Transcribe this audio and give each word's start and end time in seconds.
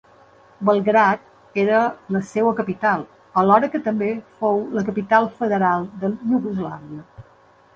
Belgrad 0.67 1.57
era 1.63 1.81
la 2.15 2.21
seua 2.29 2.53
capital, 2.61 3.03
alhora 3.43 3.69
que 3.75 3.83
també 3.89 4.09
fou 4.41 4.65
la 4.79 4.85
capital 4.89 5.29
federal 5.43 5.87
de 6.05 6.11
Iugoslàvia. 6.33 7.07